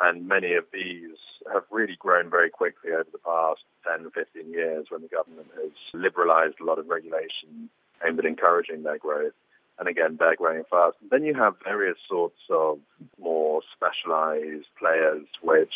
And 0.00 0.26
many 0.26 0.54
of 0.54 0.64
these 0.72 1.16
have 1.52 1.64
really 1.70 1.96
grown 1.98 2.30
very 2.30 2.50
quickly 2.50 2.90
over 2.92 3.06
the 3.10 3.18
past 3.18 3.60
10, 3.86 4.10
15 4.10 4.52
years 4.52 4.86
when 4.90 5.02
the 5.02 5.08
government 5.08 5.48
has 5.54 5.70
liberalized 5.92 6.56
a 6.60 6.64
lot 6.64 6.78
of 6.78 6.88
regulation 6.88 7.70
aimed 8.04 8.18
at 8.18 8.24
encouraging 8.24 8.82
their 8.82 8.98
growth. 8.98 9.32
And 9.78 9.88
again, 9.88 10.16
they're 10.18 10.36
growing 10.36 10.62
fast. 10.70 10.96
Then 11.10 11.24
you 11.24 11.34
have 11.34 11.54
various 11.64 11.98
sorts 12.08 12.38
of 12.48 12.78
more 13.20 13.62
specialized 13.74 14.66
players, 14.78 15.26
which 15.42 15.72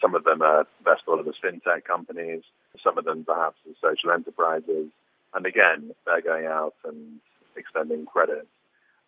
some 0.00 0.14
of 0.14 0.24
them 0.24 0.40
are 0.40 0.66
best 0.84 1.04
thought 1.04 1.18
of 1.18 1.26
as 1.26 1.34
fintech 1.42 1.84
companies, 1.84 2.42
some 2.82 2.96
of 2.96 3.04
them 3.04 3.24
perhaps 3.24 3.56
as 3.68 3.74
social 3.80 4.12
enterprises. 4.12 4.90
And 5.34 5.46
again, 5.46 5.92
they're 6.06 6.22
going 6.22 6.46
out 6.46 6.74
and 6.84 7.18
extending 7.56 8.06
credit. 8.06 8.46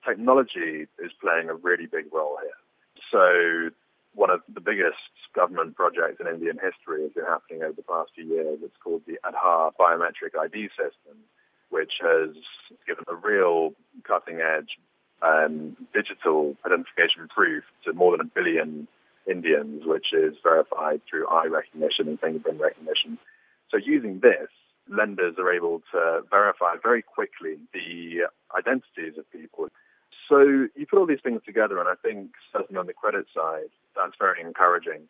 Technology 0.05 0.87
is 0.99 1.13
playing 1.21 1.49
a 1.49 1.55
really 1.55 1.87
big 1.87 2.13
role 2.13 2.39
here. 2.43 2.51
So 3.13 3.71
one 4.15 4.31
of 4.31 4.41
the 4.53 4.61
biggest 4.61 4.99
government 5.35 5.77
projects 5.77 6.21
in 6.21 6.27
Indian 6.27 6.59
history 6.63 7.03
has 7.03 7.13
been 7.13 7.25
happening 7.25 7.63
over 7.63 7.73
the 7.73 7.83
past 7.83 8.11
few 8.15 8.25
years. 8.25 8.59
It's 8.63 8.77
called 8.83 9.03
the 9.07 9.19
Aadhaar 9.25 9.73
biometric 9.79 10.39
ID 10.39 10.69
system, 10.69 11.17
which 11.71 11.93
has 12.01 12.31
given 12.87 13.05
a 13.09 13.15
real 13.15 13.73
cutting 14.07 14.41
edge 14.41 14.77
um, 15.23 15.77
digital 15.95 16.57
identification 16.67 17.29
proof 17.29 17.65
to 17.85 17.93
more 17.93 18.17
than 18.17 18.27
a 18.27 18.31
billion 18.31 18.89
Indians, 19.29 19.83
which 19.87 20.13
is 20.13 20.35
verified 20.43 21.01
through 21.09 21.29
eye 21.29 21.47
recognition 21.47 22.09
and 22.09 22.21
fingerprint 22.21 22.61
recognition. 22.61 23.19
So 23.71 23.77
using 23.77 24.21
this, 24.21 24.49
lenders 24.89 25.37
are 25.39 25.53
able 25.53 25.83
to 25.93 26.23
verify 26.29 26.75
very 26.83 27.03
quickly 27.03 27.57
the 27.73 28.27
identities 28.57 29.17
of 29.17 29.31
people. 29.31 29.69
So 30.33 30.41
you 30.75 30.87
put 30.89 30.99
all 30.99 31.07
these 31.07 31.21
things 31.23 31.43
together, 31.45 31.79
and 31.79 31.87
I 31.87 31.95
think 32.03 32.31
certainly 32.57 32.81
on 32.81 32.87
the 32.87 32.95
credit 32.95 33.27
side, 33.37 33.69
that's 33.95 34.15
very 34.19 34.41
encouraging. 34.41 35.03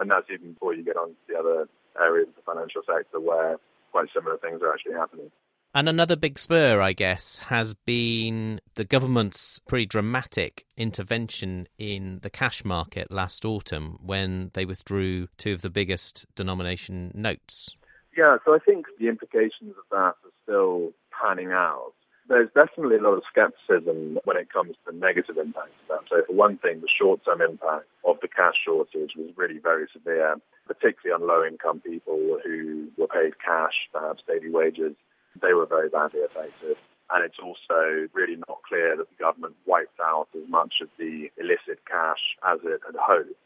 And 0.00 0.10
that's 0.10 0.24
even 0.32 0.54
before 0.54 0.72
you 0.72 0.82
get 0.82 0.96
on 0.96 1.08
to 1.08 1.14
the 1.28 1.38
other 1.38 1.68
areas 2.00 2.28
of 2.28 2.36
the 2.36 2.50
financial 2.50 2.80
sector 2.86 3.20
where 3.20 3.58
quite 3.92 4.08
similar 4.14 4.38
things 4.38 4.62
are 4.62 4.72
actually 4.72 4.94
happening. 4.94 5.30
And 5.74 5.86
another 5.86 6.16
big 6.16 6.38
spur, 6.38 6.80
I 6.80 6.94
guess, 6.94 7.38
has 7.48 7.74
been 7.74 8.62
the 8.74 8.86
government's 8.86 9.58
pretty 9.68 9.84
dramatic 9.84 10.64
intervention 10.78 11.68
in 11.76 12.20
the 12.22 12.30
cash 12.30 12.64
market 12.64 13.10
last 13.10 13.44
autumn 13.44 13.98
when 14.02 14.50
they 14.54 14.64
withdrew 14.64 15.28
two 15.36 15.52
of 15.52 15.60
the 15.60 15.68
biggest 15.68 16.24
denomination 16.36 17.10
notes. 17.12 17.76
Yeah, 18.16 18.38
so 18.46 18.54
I 18.54 18.60
think 18.60 18.86
the 18.98 19.08
implications 19.08 19.74
of 19.76 19.84
that 19.90 20.14
are 20.24 20.32
still 20.42 20.92
panning 21.10 21.52
out 21.52 21.92
there's 22.28 22.48
definitely 22.54 22.96
a 22.96 23.02
lot 23.02 23.14
of 23.14 23.22
skepticism 23.30 24.18
when 24.24 24.36
it 24.36 24.52
comes 24.52 24.72
to 24.72 24.92
the 24.92 24.98
negative 24.98 25.36
impacts 25.36 25.76
of 25.82 26.00
that. 26.00 26.08
So 26.08 26.22
for 26.26 26.32
one 26.32 26.58
thing, 26.58 26.80
the 26.80 26.88
short-term 26.88 27.42
impact 27.42 27.86
of 28.04 28.16
the 28.22 28.28
cash 28.28 28.54
shortage 28.64 29.12
was 29.16 29.30
really 29.36 29.58
very 29.58 29.86
severe, 29.92 30.36
particularly 30.66 31.12
on 31.22 31.28
low-income 31.28 31.80
people 31.80 32.40
who 32.44 32.88
were 32.96 33.08
paid 33.08 33.34
cash, 33.44 33.74
perhaps 33.92 34.22
daily 34.26 34.50
wages. 34.50 34.94
They 35.40 35.52
were 35.52 35.66
very 35.66 35.88
badly 35.88 36.20
affected. 36.24 36.76
And 37.10 37.22
it's 37.22 37.38
also 37.42 38.08
really 38.14 38.36
not 38.48 38.62
clear 38.66 38.96
that 38.96 39.08
the 39.08 39.22
government 39.22 39.54
wiped 39.66 40.00
out 40.00 40.28
as 40.34 40.48
much 40.48 40.76
of 40.80 40.88
the 40.98 41.30
illicit 41.38 41.84
cash 41.86 42.36
as 42.48 42.60
it 42.64 42.80
had 42.86 42.96
hoped. 42.98 43.36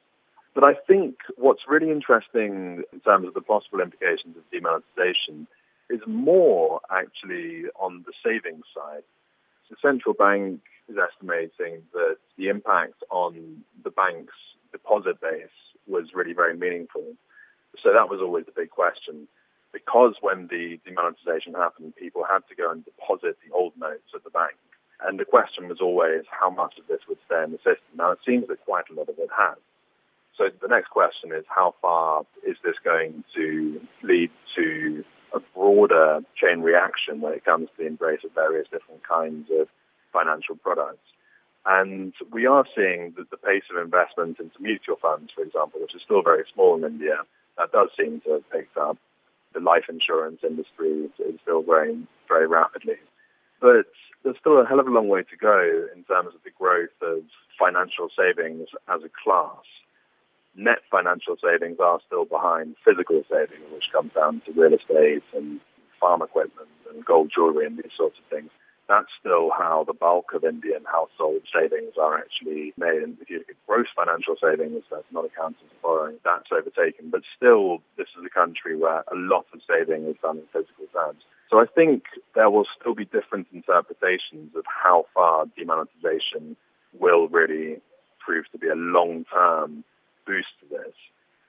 But 0.54 0.68
I 0.68 0.74
think 0.86 1.16
what's 1.36 1.62
really 1.68 1.90
interesting 1.90 2.84
in 2.92 3.00
terms 3.00 3.26
of 3.26 3.34
the 3.34 3.40
possible 3.40 3.80
implications 3.80 4.36
of 4.36 4.48
demonetization 4.50 5.46
is 5.90 6.00
more 6.06 6.80
actually 6.90 7.64
on 7.78 8.04
the 8.06 8.12
savings 8.24 8.64
side. 8.74 9.02
The 9.70 9.76
central 9.82 10.14
bank 10.14 10.60
is 10.88 10.96
estimating 10.96 11.82
that 11.92 12.16
the 12.36 12.48
impact 12.48 13.02
on 13.10 13.64
the 13.84 13.90
bank's 13.90 14.34
deposit 14.72 15.20
base 15.20 15.48
was 15.86 16.14
really 16.14 16.32
very 16.32 16.56
meaningful. 16.56 17.04
So 17.82 17.92
that 17.92 18.08
was 18.08 18.20
always 18.20 18.46
the 18.46 18.52
big 18.52 18.70
question. 18.70 19.28
Because 19.72 20.14
when 20.20 20.48
the 20.48 20.80
demonetization 20.84 21.52
happened, 21.54 21.94
people 21.96 22.24
had 22.24 22.40
to 22.48 22.54
go 22.54 22.70
and 22.70 22.84
deposit 22.84 23.36
the 23.44 23.54
old 23.54 23.74
notes 23.78 24.12
at 24.14 24.24
the 24.24 24.30
bank. 24.30 24.56
And 25.06 25.20
the 25.20 25.24
question 25.24 25.68
was 25.68 25.78
always 25.80 26.24
how 26.30 26.50
much 26.50 26.74
of 26.78 26.86
this 26.88 27.00
would 27.08 27.18
stay 27.26 27.44
in 27.44 27.52
the 27.52 27.58
system. 27.58 27.96
Now 27.96 28.12
it 28.12 28.18
seems 28.26 28.48
that 28.48 28.64
quite 28.64 28.88
a 28.90 28.94
lot 28.94 29.08
of 29.08 29.18
it 29.18 29.28
has. 29.36 29.58
So 30.36 30.48
the 30.62 30.68
next 30.68 30.88
question 30.88 31.32
is 31.32 31.44
how 31.48 31.74
far 31.82 32.24
is 32.46 32.56
this 32.64 32.76
going 32.82 33.24
to 33.34 33.80
lead 34.02 34.30
to 34.56 35.04
a 35.34 35.40
broader 35.54 36.20
chain 36.36 36.60
reaction 36.60 37.20
when 37.20 37.32
it 37.32 37.44
comes 37.44 37.68
to 37.68 37.82
the 37.82 37.86
embrace 37.86 38.20
of 38.24 38.32
various 38.32 38.66
different 38.70 39.06
kinds 39.06 39.48
of 39.50 39.68
financial 40.12 40.56
products. 40.56 40.98
And 41.66 42.14
we 42.32 42.46
are 42.46 42.64
seeing 42.74 43.14
that 43.16 43.30
the 43.30 43.36
pace 43.36 43.64
of 43.70 43.82
investment 43.82 44.40
into 44.40 44.60
mutual 44.60 44.96
funds, 44.96 45.32
for 45.34 45.42
example, 45.42 45.80
which 45.80 45.94
is 45.94 46.02
still 46.02 46.22
very 46.22 46.44
small 46.52 46.76
in 46.76 46.84
India, 46.84 47.18
that 47.58 47.72
does 47.72 47.90
seem 47.98 48.20
to 48.22 48.34
have 48.34 48.50
picked 48.50 48.76
up. 48.76 48.96
The 49.52 49.60
life 49.60 49.84
insurance 49.88 50.40
industry 50.42 51.10
is 51.18 51.40
still 51.42 51.62
growing 51.62 52.06
very 52.28 52.46
rapidly. 52.46 52.96
But 53.60 53.86
there's 54.22 54.36
still 54.38 54.60
a 54.60 54.66
hell 54.66 54.80
of 54.80 54.86
a 54.86 54.90
long 54.90 55.08
way 55.08 55.22
to 55.22 55.36
go 55.36 55.86
in 55.94 56.04
terms 56.04 56.34
of 56.34 56.42
the 56.44 56.50
growth 56.58 56.96
of 57.02 57.22
financial 57.58 58.08
savings 58.16 58.68
as 58.88 59.02
a 59.02 59.10
class 59.22 59.64
net 60.58 60.78
financial 60.90 61.36
savings 61.42 61.78
are 61.78 62.00
still 62.06 62.24
behind 62.24 62.74
physical 62.84 63.22
savings, 63.30 63.64
which 63.72 63.92
comes 63.92 64.12
down 64.12 64.42
to 64.44 64.52
real 64.52 64.74
estate 64.74 65.22
and 65.34 65.60
farm 66.00 66.20
equipment 66.20 66.68
and 66.92 67.04
gold 67.04 67.30
jewelry 67.34 67.64
and 67.64 67.78
these 67.78 67.94
sorts 67.96 68.18
of 68.18 68.24
things. 68.28 68.50
that's 68.88 69.12
still 69.20 69.50
how 69.50 69.84
the 69.86 69.92
bulk 69.92 70.32
of 70.32 70.44
Indian 70.44 70.82
household 70.90 71.42
savings 71.52 71.92
are 72.00 72.16
actually 72.16 72.72
made. 72.78 73.02
And 73.02 73.18
if 73.20 73.28
you 73.28 73.38
look 73.38 73.50
at 73.50 73.66
gross 73.66 73.86
financial 73.94 74.34
savings, 74.40 74.82
that's 74.90 75.12
not 75.12 75.26
accounting 75.26 75.68
for 75.68 75.80
borrowing, 75.82 76.16
that's 76.24 76.48
overtaken. 76.50 77.10
But 77.10 77.22
still, 77.36 77.82
this 77.98 78.08
is 78.18 78.24
a 78.24 78.30
country 78.30 78.76
where 78.76 79.04
a 79.12 79.14
lot 79.14 79.44
of 79.52 79.60
saving 79.68 80.06
is 80.06 80.16
done 80.22 80.38
in 80.38 80.44
physical 80.52 80.86
terms. 80.92 81.22
So 81.50 81.60
I 81.60 81.66
think 81.66 82.04
there 82.34 82.50
will 82.50 82.66
still 82.80 82.94
be 82.94 83.04
different 83.04 83.46
interpretations 83.52 84.56
of 84.56 84.64
how 84.66 85.04
far 85.14 85.44
demonetization 85.56 86.56
will 86.98 87.28
really 87.28 87.80
prove 88.24 88.46
to 88.52 88.58
be 88.58 88.68
a 88.68 88.74
long-term 88.74 89.84
boost 90.28 90.52
to 90.60 90.68
this. 90.68 90.94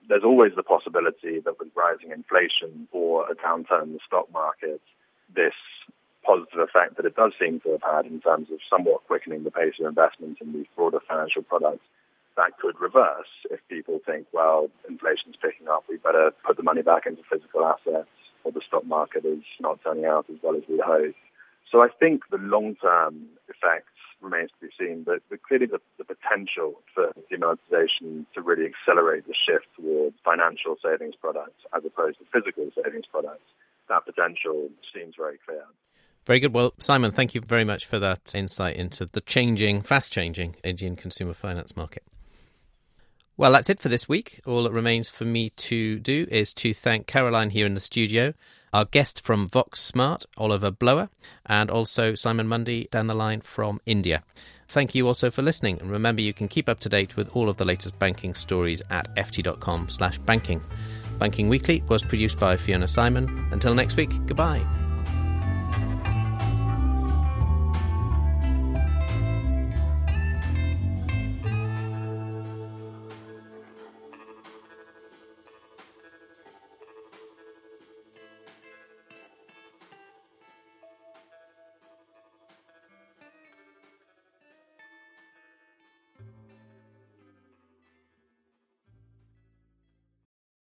There's 0.08 0.24
always 0.24 0.54
the 0.56 0.64
possibility 0.64 1.40
that 1.44 1.60
with 1.60 1.68
rising 1.76 2.12
inflation 2.12 2.88
or 2.92 3.30
a 3.30 3.36
downturn 3.36 3.84
in 3.84 3.94
the 3.94 4.00
stock 4.08 4.32
market, 4.32 4.82
this 5.36 5.54
positive 6.24 6.60
effect 6.60 6.96
that 6.98 7.06
it 7.06 7.16
does 7.16 7.34
seem 7.40 7.60
to 7.62 7.72
have 7.72 7.84
had 7.84 8.06
in 8.06 8.20
terms 8.22 8.48
of 8.52 8.60
somewhat 8.70 9.06
quickening 9.08 9.44
the 9.44 9.52
pace 9.52 9.76
of 9.80 9.86
investment 9.86 10.38
in 10.42 10.54
these 10.54 10.66
broader 10.76 11.00
financial 11.08 11.44
products, 11.44 11.84
that 12.38 12.58
could 12.62 12.80
reverse 12.80 13.28
if 13.52 13.60
people 13.68 14.00
think, 14.06 14.26
well, 14.32 14.70
inflation's 14.88 15.36
picking 15.42 15.68
up, 15.68 15.84
we 15.90 15.98
better 15.98 16.32
put 16.46 16.56
the 16.56 16.64
money 16.64 16.82
back 16.82 17.06
into 17.06 17.22
physical 17.30 17.66
assets, 17.66 18.10
or 18.44 18.52
the 18.52 18.62
stock 18.66 18.86
market 18.86 19.26
is 19.26 19.44
not 19.60 19.80
turning 19.84 20.06
out 20.06 20.26
as 20.30 20.38
well 20.42 20.56
as 20.56 20.64
we 20.70 20.82
hope. 20.84 21.16
So 21.70 21.82
I 21.84 21.90
think 22.00 22.24
the 22.32 22.38
long-term 22.38 23.28
effects 23.50 23.99
remains 24.22 24.52
to 24.52 24.68
be 24.68 24.74
seen, 24.78 25.04
but, 25.04 25.22
but 25.30 25.42
clearly 25.44 25.66
the, 25.66 25.80
the 25.98 26.04
potential 26.04 26.82
for 26.94 27.12
demonetization 27.30 28.26
to 28.34 28.42
really 28.42 28.66
accelerate 28.66 29.28
the 29.28 29.34
shift 29.34 29.68
towards 29.76 30.16
financial 30.24 30.76
savings 30.84 31.16
products 31.20 31.62
as 31.76 31.84
opposed 31.86 32.18
to 32.20 32.26
physical 32.34 32.70
savings 32.84 33.06
products, 33.12 33.46
that 33.88 34.06
potential 34.06 34.70
seems 34.94 35.16
very 35.18 35.38
clear. 35.46 35.64
Very 36.26 36.40
good. 36.40 36.54
Well, 36.54 36.74
Simon, 36.80 37.12
thank 37.12 37.34
you 37.34 37.42
very 37.42 37.64
much 37.64 37.86
for 37.86 37.98
that 38.00 38.36
insight 38.36 38.76
into 38.76 39.06
the 39.06 39.22
changing, 39.22 39.82
fast 39.82 40.14
changing 40.14 40.56
Indian 40.64 40.96
consumer 40.96 41.34
finance 41.34 41.76
market. 41.76 42.04
Well, 43.36 43.54
that's 43.54 43.70
it 43.70 43.80
for 43.80 43.88
this 43.88 44.10
week. 44.10 44.42
All 44.46 44.64
that 44.64 44.74
remains 44.74 45.08
for 45.08 45.24
me 45.24 45.52
to 45.52 45.98
do 46.00 46.28
is 46.30 46.54
to 46.56 46.74
thank 46.74 47.08
Caroline 47.08 47.52
here 47.52 47.66
in 47.66 47.74
the 47.74 47.80
studio, 47.80 48.34
our 48.74 48.86
guest 48.86 49.24
from 49.24 49.50
VoxSmart, 49.50 50.26
Oliver 50.38 50.72
Blower, 50.72 51.10
and 51.46 51.70
also 51.70 52.16
Simon 52.16 52.48
Mundy 52.48 52.88
down 52.92 53.08
the 53.08 53.14
line 53.14 53.42
from 53.42 53.80
India. 53.86 54.24
Thank 54.68 54.94
you 54.94 55.08
also 55.08 55.32
for 55.32 55.42
listening, 55.42 55.80
and 55.80 55.90
remember 55.90 56.22
you 56.22 56.34
can 56.34 56.48
keep 56.48 56.70
up 56.70 56.80
to 56.82 56.90
date 56.90 57.16
with 57.16 57.36
all 57.36 57.50
of 57.50 57.58
the 57.58 57.66
latest 57.66 57.98
banking 57.98 58.34
stories 58.36 58.82
at 58.90 59.14
ft.com/banking. 59.16 60.64
Banking 61.18 61.50
Weekly 61.50 61.84
was 61.90 62.04
produced 62.04 62.40
by 62.40 62.56
Fiona 62.56 62.88
Simon. 62.88 63.50
Until 63.52 63.74
next 63.74 63.98
week, 63.98 64.12
goodbye. 64.26 64.89